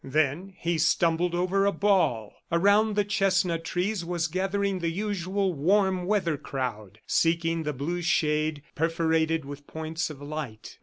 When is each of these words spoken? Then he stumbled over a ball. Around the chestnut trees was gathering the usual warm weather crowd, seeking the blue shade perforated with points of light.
Then 0.03 0.53
he 0.57 0.79
stumbled 0.79 1.35
over 1.35 1.67
a 1.67 1.71
ball. 1.71 2.33
Around 2.51 2.95
the 2.95 3.05
chestnut 3.05 3.63
trees 3.63 4.03
was 4.03 4.25
gathering 4.25 4.79
the 4.79 4.89
usual 4.89 5.53
warm 5.53 6.05
weather 6.05 6.37
crowd, 6.37 6.97
seeking 7.05 7.61
the 7.61 7.71
blue 7.73 8.01
shade 8.01 8.63
perforated 8.73 9.45
with 9.45 9.67
points 9.67 10.09
of 10.09 10.19
light. 10.19 10.79